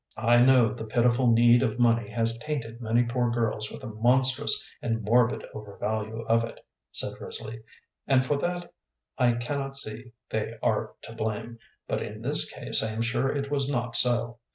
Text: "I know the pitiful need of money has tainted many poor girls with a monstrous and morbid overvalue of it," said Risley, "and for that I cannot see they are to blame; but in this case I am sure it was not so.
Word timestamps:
"I 0.17 0.37
know 0.39 0.73
the 0.73 0.83
pitiful 0.85 1.31
need 1.31 1.61
of 1.61 1.77
money 1.77 2.09
has 2.09 2.39
tainted 2.39 2.81
many 2.81 3.03
poor 3.03 3.29
girls 3.29 3.69
with 3.69 3.83
a 3.83 3.87
monstrous 3.87 4.67
and 4.81 5.03
morbid 5.03 5.45
overvalue 5.53 6.23
of 6.25 6.43
it," 6.43 6.59
said 6.91 7.13
Risley, 7.21 7.61
"and 8.07 8.25
for 8.25 8.35
that 8.37 8.73
I 9.19 9.33
cannot 9.33 9.77
see 9.77 10.13
they 10.27 10.53
are 10.63 10.95
to 11.03 11.13
blame; 11.13 11.59
but 11.87 12.01
in 12.01 12.23
this 12.23 12.51
case 12.51 12.81
I 12.81 12.89
am 12.93 13.03
sure 13.03 13.29
it 13.31 13.51
was 13.51 13.69
not 13.69 13.95
so. 13.95 14.39